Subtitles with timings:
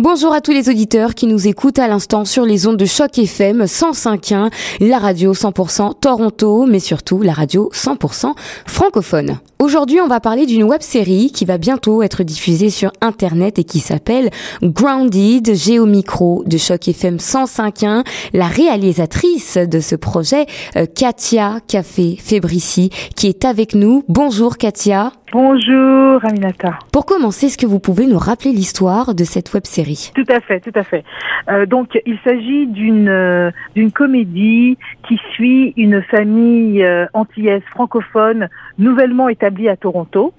[0.00, 3.18] Bonjour à tous les auditeurs qui nous écoutent à l'instant sur les ondes de choc
[3.18, 8.32] FM 105.1, la radio 100% Toronto, mais surtout la radio 100%
[8.64, 9.40] francophone.
[9.58, 13.64] Aujourd'hui, on va parler d'une web série qui va bientôt être diffusée sur internet et
[13.64, 14.30] qui s'appelle
[14.62, 18.04] Grounded, Géomicro de choc FM 105.1.
[18.34, 20.46] La réalisatrice de ce projet,
[20.76, 24.04] euh, Katia Café Fébrici, qui est avec nous.
[24.06, 25.10] Bonjour Katia.
[25.30, 26.78] Bonjour Aminata.
[26.90, 30.40] Pour commencer, est-ce que vous pouvez nous rappeler l'histoire de cette web série Tout à
[30.40, 31.04] fait, tout à fait.
[31.50, 38.48] Euh, donc, il s'agit d'une euh, d'une comédie qui suit une famille euh, antillaise francophone
[38.78, 40.32] nouvellement établie à Toronto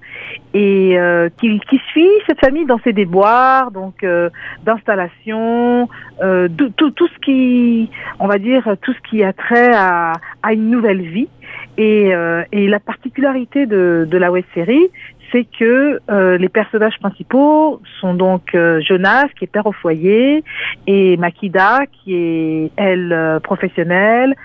[0.54, 4.28] et euh, qui, qui, suit cette famille dans ses déboires, donc euh,
[4.64, 5.88] d'installation,
[6.20, 10.68] tout, tout ce qui, on va dire, tout ce qui a trait à, à une
[10.68, 11.28] nouvelle vie.
[11.80, 14.90] Et, euh, et, la particularité de, la web série,
[15.32, 20.44] c'est que euh, les personnages principaux sont donc euh, Jonas, qui est père au foyer,
[20.86, 24.36] et Makida, qui est elle professionnelle,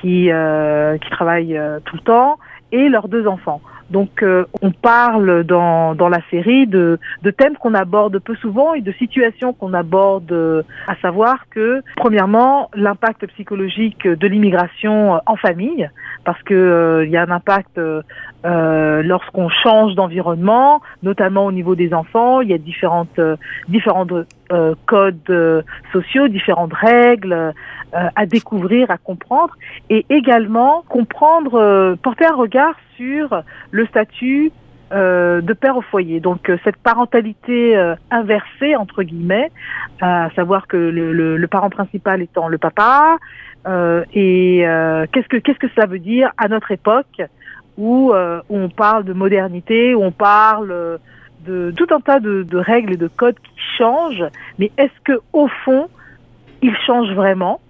[0.00, 2.38] qui qui travaille tout le temps,
[2.72, 3.60] et leurs deux enfants.
[3.90, 8.74] Donc euh, on parle dans, dans la série de, de thèmes qu'on aborde peu souvent
[8.74, 15.88] et de situations qu'on aborde, à savoir que premièrement l'impact psychologique de l'immigration en famille,
[16.24, 17.80] parce que euh, il y a un impact
[18.44, 22.40] euh, lorsqu'on change d'environnement, notamment au niveau des enfants.
[22.40, 23.20] Il y a différentes
[23.68, 24.12] différentes
[24.86, 27.52] codes sociaux, différentes règles
[27.92, 29.56] à découvrir, à comprendre,
[29.90, 34.52] et également comprendre, porter un regard sur le statut
[34.90, 36.18] euh, de père au foyer.
[36.18, 39.50] Donc euh, cette parentalité euh, inversée entre guillemets,
[40.00, 43.18] à savoir que le, le, le, parent principal étant le papa,
[44.14, 44.64] et
[45.12, 47.20] qu'est-ce que qu'est-ce que cela veut dire à notre époque
[47.78, 50.98] où, où on parle de modernité, où on parle
[51.46, 54.24] de tout un tas de, règles et de codes qui changent,
[54.58, 55.88] mais est-ce que au fond
[56.60, 57.60] ils changent vraiment?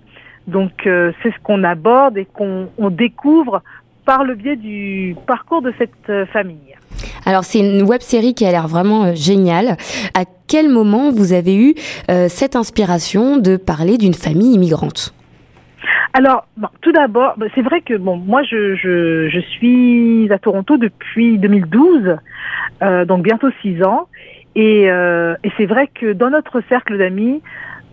[0.47, 3.63] Donc c'est ce qu'on aborde et qu'on on découvre
[4.07, 6.79] par le biais du parcours de cette famille.
[7.29, 9.77] Alors c'est une web série qui a l'air vraiment euh, géniale.
[10.15, 11.75] À quel moment vous avez eu
[12.11, 15.13] euh, cette inspiration de parler d'une famille immigrante?
[16.13, 16.47] Alors,
[16.81, 21.39] tout d'abord, bah, c'est vrai que bon, moi, je, je, je, suis à Toronto depuis
[21.39, 22.17] 2012,
[22.83, 24.09] euh, donc bientôt six ans,
[24.55, 27.43] et, euh, et c'est vrai que dans notre cercle d'amis,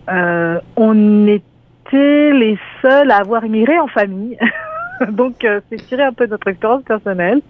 [0.08, 4.38] euh, on était les seuls à avoir immigré en famille.
[5.10, 7.40] donc euh, c'est tiré un peu de notre expérience personnelle.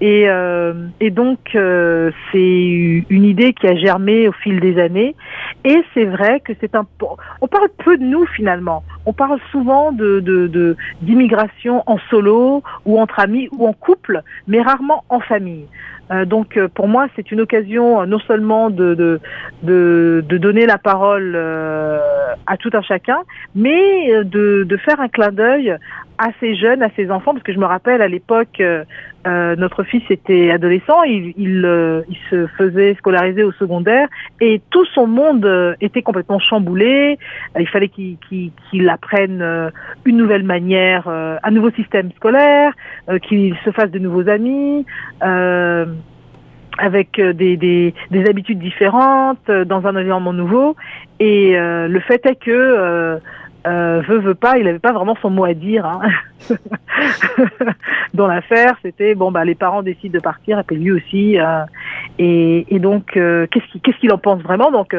[0.00, 5.14] Et, euh, et donc euh, c'est une idée qui a germé au fil des années.
[5.64, 6.86] Et c'est vrai que c'est un
[7.40, 8.82] on parle peu de nous finalement.
[9.06, 10.20] On parle souvent de
[11.02, 15.66] d'immigration de, en solo ou entre amis ou en couple mais rarement en famille
[16.26, 19.20] donc euh, pour moi, c'est une occasion euh, non seulement de, de,
[19.62, 23.18] de, de donner la parole à tout un chacun,
[23.54, 25.76] mais de, de faire un clin d'œil
[26.18, 28.62] à ces jeunes, à ces enfants, parce que je me rappelle à l'époque,
[29.26, 34.08] euh, notre fils était adolescent, il, il, il, se faisait scolariser au secondaire,
[34.40, 37.18] et tout son monde était complètement chamboulé.
[37.58, 39.72] Il fallait qu'il qu'il apprenne
[40.04, 42.72] une nouvelle manière, un nouveau système scolaire,
[43.22, 44.86] qu'il se fasse de nouveaux amis.
[45.22, 45.86] Euh,
[46.80, 50.76] avec euh, des, des, des, habitudes différentes, euh, dans un environnement nouveau.
[51.18, 53.20] Et euh, le fait est que
[53.66, 56.00] euh, euh, veut veut pas, il n'avait pas vraiment son mot à dire hein.
[58.14, 58.76] dans l'affaire.
[58.82, 61.38] C'était bon bah les parents décident de partir et puis lui aussi.
[61.38, 61.64] Euh,
[62.18, 64.70] et, et, donc qu'est-ce qu'il qu'est-ce qu'il en pense vraiment?
[64.70, 64.96] Donc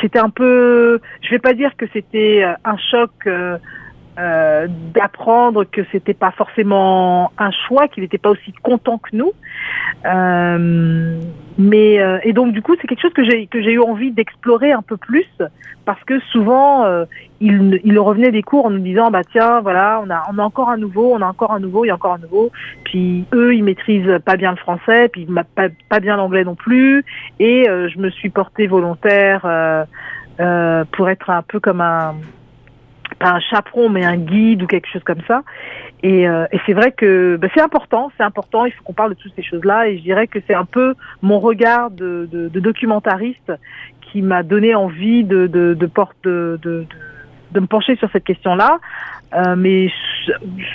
[0.00, 3.10] c'était un peu, je vais pas dire que c'était un choc.
[4.18, 9.32] Euh, d'apprendre que c'était pas forcément un choix, qu'il n'était pas aussi content que nous.
[10.04, 11.18] Euh,
[11.56, 14.10] mais euh, et donc du coup c'est quelque chose que j'ai que j'ai eu envie
[14.10, 15.26] d'explorer un peu plus
[15.86, 17.06] parce que souvent euh,
[17.40, 20.42] il, il revenait des cours en nous disant bah tiens voilà on a on a
[20.42, 22.50] encore un nouveau on a encore un nouveau il y a encore un nouveau
[22.84, 27.04] puis eux ils maîtrisent pas bien le français puis pas pas bien l'anglais non plus
[27.38, 29.42] et je me suis portée volontaire
[30.36, 32.14] pour être un peu comme un
[33.24, 35.42] un chaperon, mais un guide ou quelque chose comme ça.
[36.02, 39.10] Et, euh, et c'est vrai que bah, c'est important, c'est important, il faut qu'on parle
[39.10, 39.88] de toutes ces choses-là.
[39.88, 43.52] Et je dirais que c'est un peu mon regard de, de, de documentariste
[44.00, 46.86] qui m'a donné envie de, de, de, porte, de, de
[47.60, 48.78] me pencher sur cette question-là,
[49.34, 49.88] euh, mais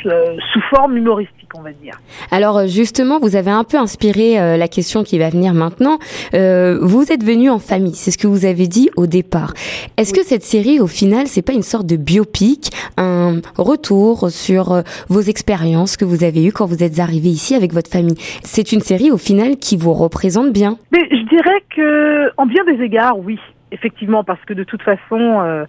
[0.04, 2.00] sous forme humoristique, on va dire.
[2.32, 6.00] Alors euh, justement, vous avez un peu inspiré euh, la question qui va venir maintenant.
[6.34, 9.54] Euh, vous êtes venu en famille, c'est ce que vous avez dit au départ.
[9.98, 10.20] Est-ce oui.
[10.20, 14.82] que cette série, au final, c'est pas une sorte de biopic, un retour sur euh,
[15.08, 18.18] vos expériences que vous avez eues quand vous êtes arrivé ici avec votre famille?
[18.44, 22.64] C'est une série, au final, qui vous représente bien Mais je dirais que, en bien
[22.66, 23.40] des égards, oui.
[23.72, 25.66] effectivement parce que de toute façon,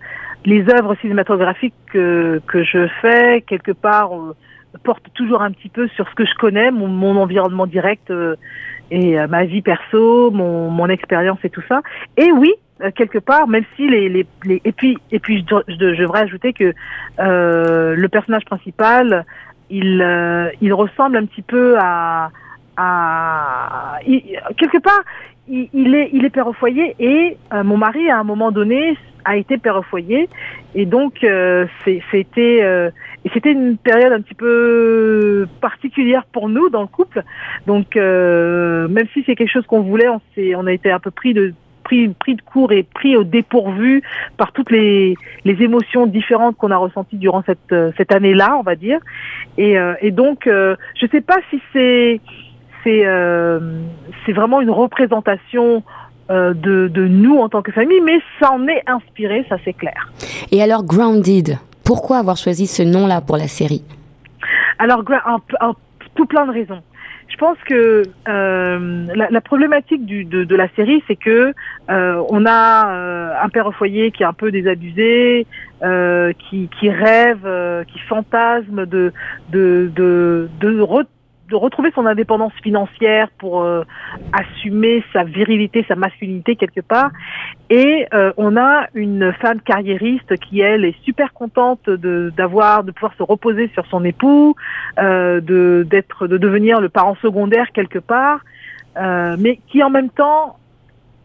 [0.49, 4.11] les œuvres cinématographiques que, que je fais, quelque part,
[4.83, 8.12] portent toujours un petit peu sur ce que je connais, mon, environnement direct
[8.91, 11.83] et ma vie perso, mon, mon expérience et tout ça.
[12.17, 12.55] Et oui,
[12.95, 14.27] quelque part, même si les, les,
[14.65, 16.73] et puis et puis je, devrais ajouter que
[17.19, 19.27] euh, le personnage principal,
[19.71, 20.03] il
[20.61, 22.31] il ressemble un petit peu à
[22.77, 23.99] à
[24.56, 25.03] quelque part
[25.49, 29.37] il, est il est père au foyer et mon mari à un moment donné a
[29.37, 30.29] été père au foyer
[30.75, 31.67] et donc euh,
[32.11, 32.91] c'était euh,
[33.33, 37.23] c'était une période un petit peu particulière pour nous dans le couple
[37.67, 40.21] donc même si c'est quelque chose qu'on voulait on
[40.56, 41.53] on a été un peu pris de
[41.89, 44.03] pris, pris de court et pris au dépourvu
[44.37, 48.62] par toutes les, les émotions différentes qu'on a ressenties durant cette, euh, cette année-là, on
[48.62, 49.00] va dire.
[49.56, 52.21] Et, euh, et donc, euh, je ne sais pas si c'est
[52.85, 53.05] c'est
[54.25, 55.83] c'est vraiment une représentation
[56.29, 56.53] de,
[56.89, 60.13] de nous en tant que famille, mais ça en est inspiré, ça c'est clair.
[60.51, 63.83] Et alors, Grounded, pourquoi avoir choisi ce nom-là pour la série?
[64.79, 65.03] Alors,
[65.61, 65.75] un,
[66.15, 66.83] tout plein de raisons
[67.29, 71.53] je pense que euh, la, la, problématique du, de, de, la série, c'est que
[71.91, 75.47] euh, on a euh, un père au foyer qui est un peu désabusé,
[75.83, 79.13] euh, qui, qui rêve, euh, qui fantasme de
[79.51, 80.81] de de, de,
[81.49, 83.83] de retrouver son indépendance financière pour euh,
[84.33, 87.11] assumer sa virilité, sa masculinité quelque part.
[87.71, 92.93] Et euh, on a une femme carriériste qui elle est super contente de d'avoir de
[92.93, 94.55] pouvoir se reposer sur son époux,
[94.99, 98.41] euh, de d'être de devenir le parent secondaire quelque part,
[98.99, 100.58] euh, mais qui en même temps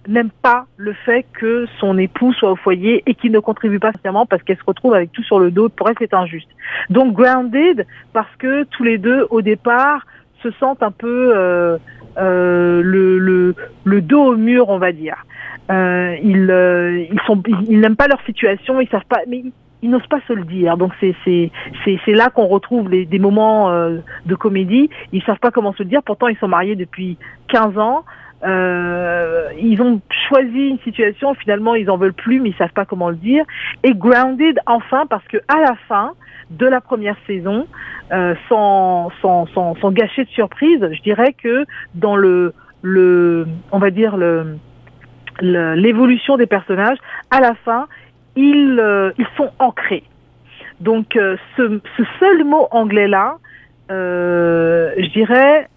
[0.08, 3.92] n'aime pas le fait que son époux soit au foyer et qu'il ne contribue pas
[3.92, 5.70] financièrement parce qu'elle se retrouve avec tout sur le dos.
[5.70, 6.50] Pour elle, c'est injuste.
[6.90, 10.06] Donc grounded parce que tous les deux, au départ,
[10.42, 11.78] se sentent un peu euh,
[12.18, 13.56] euh, le, le,
[13.86, 15.26] le, dos au mur, on va dire.
[15.72, 19.44] Euh, ils, euh, ils sont, ils, n'aiment pas leur situation, ils savent pas, mais
[19.82, 20.78] ils n'osent pas se le dire.
[20.78, 21.52] Donc c'est c'est
[21.84, 24.90] c'est c'est là qu'on retrouve les, des moments euh, de comédie.
[25.12, 26.04] Ils savent pas comment se le dire.
[26.04, 27.18] Pourtant ils sont mariés depuis
[27.48, 28.04] 15 ans.
[28.44, 32.86] Euh, ils ont choisi une situation, finalement ils en veulent plus, mais ils savent pas
[32.86, 33.45] comment le dire.
[33.84, 36.13] Et grounded enfin parce que à la fin,
[36.50, 37.68] de la première saison,
[38.12, 43.80] euh, sans, sans, sans, sans, gâcher de surprise, je dirais que dans le, le on
[43.80, 44.57] va dire le
[45.42, 46.98] l'évolution des personnages,
[47.31, 47.88] à la fin,
[48.36, 50.04] ils, euh, ils sont ancrés.
[50.80, 53.38] Donc euh, ce, ce, seul mot anglais-là,
[53.92, 55.68] euh, je dirais,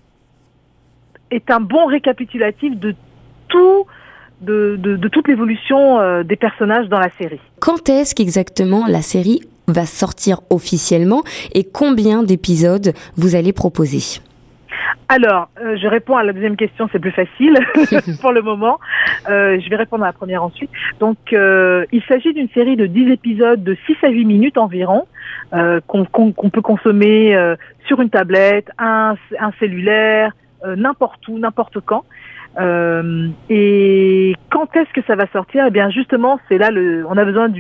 [1.31, 2.95] est un bon récapitulatif de
[3.49, 3.87] tout
[4.41, 7.41] de, de, de toute l'évolution euh, des personnages dans la série.
[7.61, 11.23] Quand est-ce qu'exactement la série va sortir officiellement
[11.55, 14.21] et combien d'épisodes vous allez proposer?
[15.09, 17.57] Alors, euh, je réponds à la deuxième question, c'est plus facile
[18.21, 18.79] pour le moment.
[19.29, 20.71] Euh, je vais répondre à la première ensuite.
[20.99, 25.07] Donc, euh, il s'agit d'une série de 10 épisodes de 6 à 8 minutes environ,
[25.87, 27.37] qu'on peut consommer
[27.87, 30.33] sur une tablette, un, un cellulaire,
[30.75, 32.05] n'importe où, n'importe quand.
[32.59, 35.65] Euh, et quand est-ce que ça va sortir?
[35.67, 37.05] Eh bien, justement, c'est là le.
[37.09, 37.51] On a besoin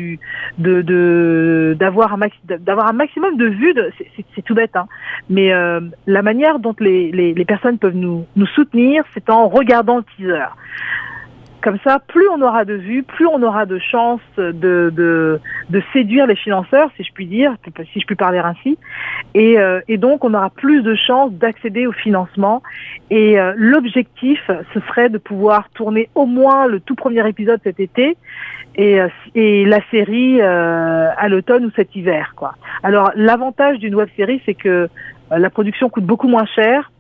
[0.59, 3.75] d'avoir un maximum de vues.
[4.35, 4.87] C'est tout bête, hein.
[5.29, 10.05] Mais euh, la manière dont les personnes peuvent nous nous soutenir, c'est en regardant le
[10.17, 10.47] teaser.
[11.67, 15.83] Comme ça, plus on aura de vues, plus on aura de chances de, de, de
[15.93, 17.57] séduire les financeurs, si je puis dire,
[17.93, 18.79] si je puis parler ainsi.
[19.35, 22.63] Et, euh, et donc, on aura plus de chances d'accéder au financement.
[23.11, 27.81] Et euh, l'objectif, ce serait de pouvoir tourner au moins le tout premier épisode cet
[27.81, 28.17] été
[28.77, 32.35] et, euh, et la série à l'automne ou cet hiver.
[32.37, 32.55] Quoi.
[32.85, 34.89] Alors, l'avantage d'une web série, c'est que
[35.33, 36.93] la production coûte beaucoup moins cher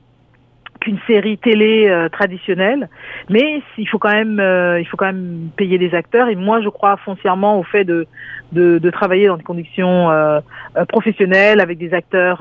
[0.86, 2.88] qu'une série télé euh, traditionnelle,
[3.28, 6.28] mais il faut quand même euh, il faut quand même payer des acteurs.
[6.28, 10.40] Et moi je crois foncièrement au fait de travailler dans des conditions euh,
[10.88, 12.38] professionnelles avec des acteurs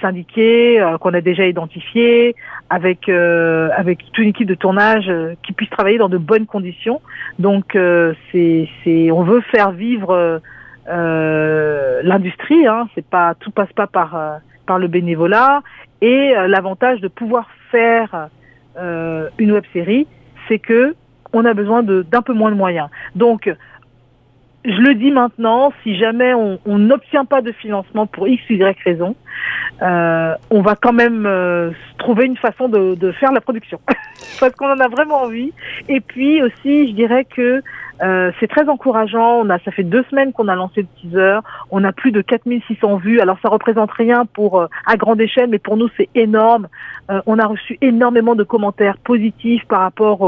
[0.00, 2.34] syndiqués qu'on a déjà identifiés,
[2.70, 5.12] avec toute une équipe de tournage
[5.42, 7.02] qui puisse travailler dans de bonnes conditions.
[7.38, 10.40] Donc on veut faire vivre
[10.88, 13.04] l'industrie, hein, c'est
[13.40, 15.62] tout passe pas par le bénévolat
[16.00, 18.28] et euh, l'avantage de pouvoir faire
[18.76, 20.06] euh, une web série,
[20.48, 20.94] c'est que
[21.32, 22.88] on a besoin d'un peu moins de moyens.
[23.14, 23.52] Donc,
[24.64, 28.76] je le dis maintenant, si jamais on n'obtient pas de financement pour X ou Y
[28.84, 29.16] raison,
[29.82, 33.80] euh, on va quand même euh, trouver une façon de, de faire la production.
[34.40, 35.52] Parce qu'on en a vraiment envie.
[35.88, 37.62] Et puis aussi, je dirais que
[38.02, 39.40] Euh, c'est très encourageant.
[39.40, 41.38] On a, ça fait deux semaines qu'on a lancé le teaser.
[41.70, 43.20] On a plus de 4600 vues.
[43.20, 46.68] Alors ça représente rien pour euh, à grande échelle, mais pour nous c'est énorme.
[47.10, 50.20] Euh, on a reçu énormément de commentaires positifs par rapport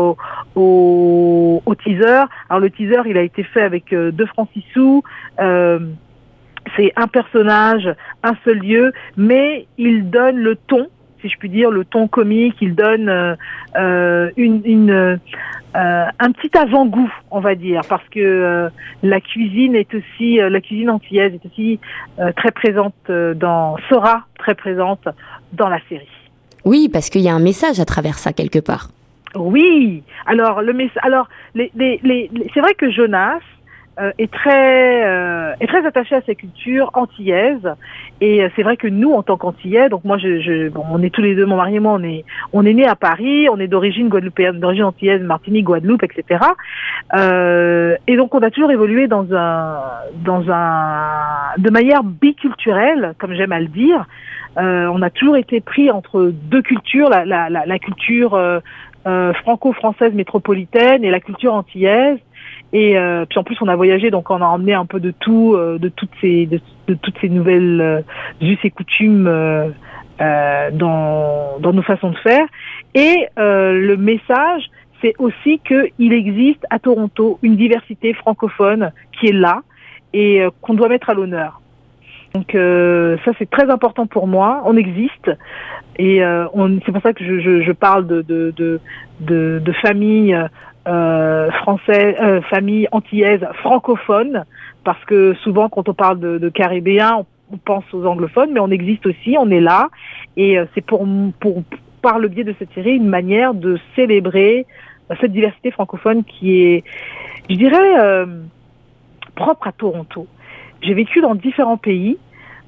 [0.55, 2.25] au, au, teaser.
[2.49, 4.27] Alors le teaser, il a été fait avec euh, deux
[4.73, 5.03] sous.
[6.77, 7.89] c'est un personnage,
[8.23, 10.89] un seul lieu, mais il donne le ton
[11.21, 13.37] si je puis dire, le ton comique, il donne
[13.77, 15.19] euh, une, une
[15.77, 18.69] euh, un petit avant-goût, on va dire, parce que euh,
[19.03, 21.79] la cuisine est aussi, euh, la cuisine antillaise est aussi
[22.37, 25.07] très présente dans, sera très présente
[25.53, 26.09] dans la série.
[26.65, 28.89] Oui, parce qu'il y a un message à travers ça quelque part.
[29.35, 30.03] Oui.
[30.27, 30.75] Alors le.
[31.03, 33.41] Alors les, les, les, c'est vrai que Jonas
[34.01, 37.75] euh, est très euh, est très attaché à sa culture antillaise.
[38.21, 41.03] Et euh, c'est vrai que nous en tant qu'antillais donc moi je, je bon, on
[41.03, 43.49] est tous les deux mon mari et moi on est on est né à Paris
[43.49, 46.45] on est d'origine guadeloupéenne d'origine antillaise Martinique Guadeloupe etc
[47.15, 49.81] euh, et donc on a toujours évolué dans un
[50.25, 54.07] dans un de manière biculturelle comme j'aime à le dire.
[54.59, 58.39] Euh, on a toujours été pris entre deux cultures la la, la, la culture
[59.43, 62.19] franco-française métropolitaine et la culture antillaise
[62.73, 65.11] et euh, puis en plus, on a voyagé, donc on a emmené un peu de
[65.11, 66.61] tout, euh, de toutes ces, de,
[66.95, 68.01] toutes ces nouvelles euh,
[68.43, 69.71] us et coutumes euh,
[70.21, 72.47] euh, dans, dans nos façons de faire.
[72.95, 74.65] Et le message,
[75.01, 79.63] c'est aussi qu'il existe à Toronto une diversité francophone qui est là
[80.13, 81.61] et qu'on doit mettre à l'honneur.
[82.35, 84.63] Donc ça c'est très important pour moi.
[84.65, 85.31] On existe
[85.99, 88.53] et c'est pour ça que je, je, je parle de, de,
[89.21, 90.37] de, de famille
[90.87, 94.45] euh, français, euh, famille antillaise francophone,
[94.85, 98.71] parce que souvent quand on parle de, de caribéens, on, pense aux anglophones, mais on
[98.71, 99.89] existe aussi, on est là,
[100.37, 101.07] et euh, c'est pour,
[101.41, 101.63] pour
[102.03, 104.67] par le biais de cette série une manière de célébrer
[105.11, 106.85] euh, cette diversité francophone qui est,
[107.49, 108.27] je dirais, euh,
[109.35, 110.27] propre à Toronto.
[110.83, 112.19] J'ai vécu dans différents pays.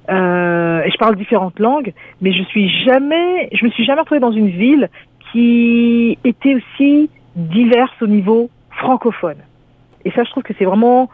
[0.09, 4.21] Euh, et je parle différentes langues, mais je suis jamais, je me suis jamais retrouvée
[4.21, 4.89] dans une ville
[5.31, 9.37] qui était aussi diverses au niveau francophone.
[10.05, 11.11] Et ça, je trouve que c'est vraiment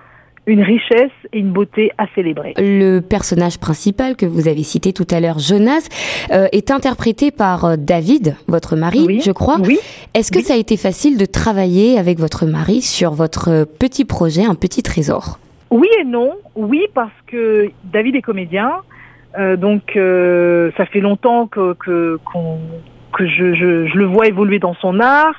[0.47, 2.55] une richesse et une beauté à célébrer.
[2.57, 5.89] Le personnage principal que vous avez cité tout à l'heure, Jonas,
[6.31, 9.59] euh, est interprété par euh, David, votre mari, je crois.
[9.61, 9.79] Oui.
[10.15, 14.45] Est-ce que ça a été facile de travailler avec votre mari sur votre petit projet,
[14.45, 15.41] un petit trésor?
[15.71, 16.33] Oui et non.
[16.55, 18.71] Oui, parce que David est comédien.
[19.39, 22.19] Euh, donc, euh, ça fait longtemps que, que,
[23.13, 25.35] que je, je, je, le vois évoluer dans son art.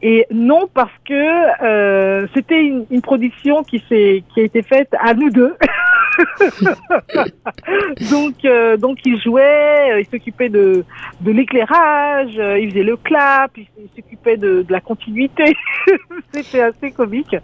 [0.00, 4.94] Et non parce que euh, c'était une, une, production qui s'est qui a été faite
[5.00, 5.56] à nous deux.
[8.10, 10.84] donc euh, donc il jouait, euh, il s'occupait de
[11.20, 15.56] de l'éclairage, euh, il faisait le clap, il, s'occupait de, de, la continuité.
[16.32, 17.34] c'était assez comique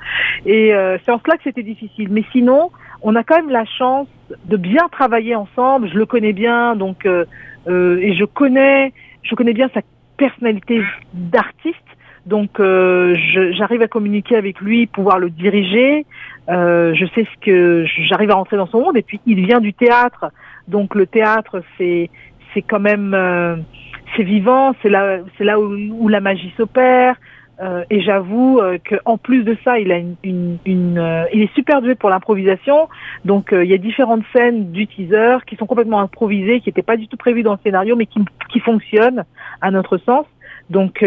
[0.46, 2.08] et euh, c'est en cela que c'était difficile.
[2.11, 2.70] Mais sinon,
[3.02, 4.06] on a quand même la chance
[4.44, 5.88] de bien travailler ensemble.
[5.88, 7.25] Je le connais bien, donc euh,
[7.66, 8.92] et je connais
[9.25, 9.80] je connais bien sa
[10.16, 10.82] personnalité
[11.12, 11.78] d'artiste
[12.26, 13.14] donc euh,
[13.52, 16.07] j'arrive à communiquer avec lui, pouvoir le diriger.
[16.49, 18.97] Euh, je sais ce que j'arrive à rentrer dans son monde.
[18.97, 20.26] Et puis il vient du théâtre,
[20.69, 22.11] donc le théâtre c'est
[22.52, 23.57] c'est quand même euh,
[24.16, 27.16] c'est vivant, c'est là c'est là où, où, la magie s'opère.
[27.62, 31.40] Euh, et j'avoue euh, qu'en plus de ça, il a une, une, une euh, il
[31.40, 32.88] est super doué pour l'improvisation.
[33.25, 36.97] Donc il y a différentes scènes du teaser qui sont complètement improvisées, qui n'étaient pas
[36.97, 39.25] du tout prévues dans le scénario, mais qui qui fonctionnent
[39.61, 40.26] à notre sens.
[40.71, 41.04] Donc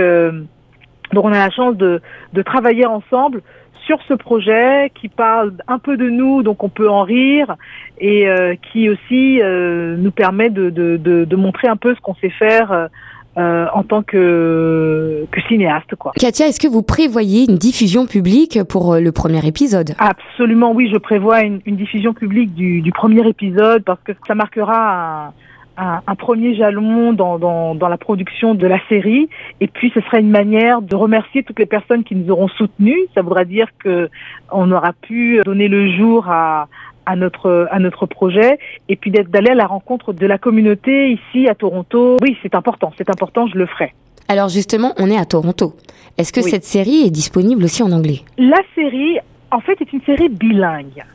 [1.13, 2.01] donc on a la chance de,
[2.33, 3.41] de travailler ensemble
[3.85, 7.55] sur ce projet qui parle un peu de nous, donc on peut en rire,
[7.99, 12.01] et euh, qui aussi euh, nous permet de, de, de, de, montrer un peu ce
[12.01, 12.89] qu'on sait faire
[13.37, 15.95] euh, en tant que, que cinéaste.
[15.95, 16.11] Quoi.
[16.17, 19.91] Katia, est-ce que vous prévoyez une diffusion publique pour euh, le premier épisode?
[19.99, 24.33] Absolument, oui, je prévois une, une diffusion publique du, du, premier épisode parce que ça
[24.33, 25.33] marquera un
[25.77, 29.29] un, un, premier jalon dans, dans, dans, la production de la série.
[29.61, 32.99] Et puis, ce sera une manière de remercier toutes les personnes qui nous auront soutenus.
[33.15, 34.09] Ça voudra dire que
[34.51, 36.67] on aura pu donner le jour à,
[37.05, 41.11] à notre à notre projet et puis d'être d'aller à la rencontre de la communauté
[41.11, 42.17] ici à Toronto.
[42.21, 43.93] Oui, c'est important, c'est important, je le ferai.
[44.27, 45.73] Alors justement, on est à Toronto.
[46.17, 46.49] Est-ce que oui.
[46.49, 48.21] cette série est disponible aussi en anglais?
[48.37, 49.19] La série,
[49.51, 51.05] en fait, est une série bilingue.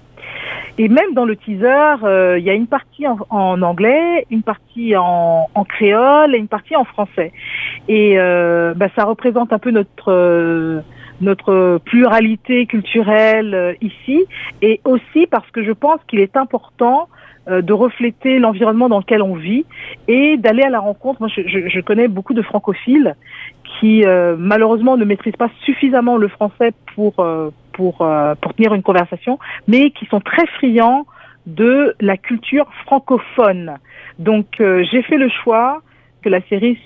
[0.78, 4.42] Et même dans le teaser, euh, il y a une partie en, en anglais, une
[4.42, 7.32] partie en, en, créole et une partie en français.
[7.88, 10.80] Et euh, bah, ça représente un peu notre euh,
[11.20, 14.24] notre pluralité culturelle euh, ici,
[14.60, 17.08] et aussi parce que je pense qu'il est important
[17.48, 19.64] euh, de refléter l'environnement dans lequel on vit
[20.08, 21.20] et d'aller à la rencontre.
[21.20, 23.14] Moi, je, je, je connais beaucoup de francophiles
[23.80, 24.04] qui
[24.38, 27.14] malheureusement ne maîtrisent pas suffisamment le français pour
[27.72, 28.06] pour,
[28.40, 31.06] pour tenir une conversation, mais qui sont très friands
[31.46, 33.78] de la culture francophone.
[34.18, 35.82] Donc j'ai fait le choix
[36.22, 36.78] que la série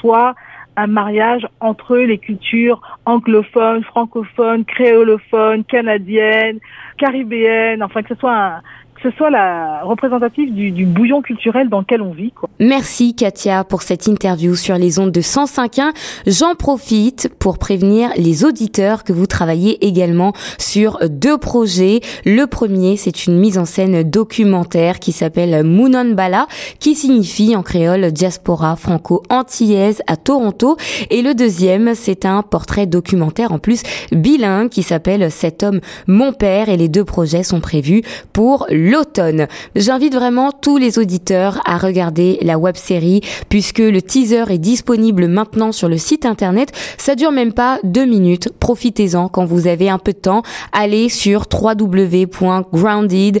[0.00, 0.34] soit
[0.76, 6.58] un mariage entre les cultures anglophones, francophones, créolophones, canadiennes,
[6.98, 8.62] caribéennes, enfin que ce soit un,
[9.02, 12.32] ce soit la représentative du, bouillon culturel dans lequel on vit.
[12.58, 15.92] Merci Katia pour cette interview sur les ondes de 105.1.
[16.26, 22.00] J'en profite pour prévenir les auditeurs que vous travaillez également sur deux projets.
[22.24, 26.46] Le premier, c'est une mise en scène documentaire qui s'appelle Moonon Bala,
[26.78, 30.76] qui signifie en créole diaspora franco-antillaise à Toronto.
[31.10, 33.82] Et le deuxième, c'est un portrait documentaire en plus
[34.12, 36.68] bilingue qui s'appelle Cet homme, mon père.
[36.68, 39.46] Et les deux projets sont prévus pour le l'automne.
[39.74, 45.26] J'invite vraiment tous les auditeurs à regarder la web série puisque le teaser est disponible
[45.26, 46.72] maintenant sur le site internet.
[46.98, 48.50] Ça dure même pas deux minutes.
[48.60, 50.42] Profitez-en quand vous avez un peu de temps.
[50.72, 53.40] Allez sur www.grounded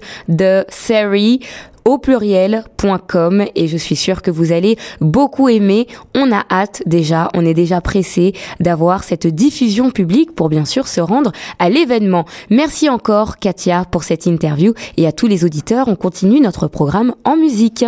[1.84, 5.86] au pluriel.com et je suis sûre que vous allez beaucoup aimer.
[6.14, 10.88] On a hâte déjà, on est déjà pressé d'avoir cette diffusion publique pour bien sûr
[10.88, 12.24] se rendre à l'événement.
[12.50, 17.14] Merci encore Katia pour cette interview et à tous les auditeurs, on continue notre programme
[17.24, 17.84] en musique.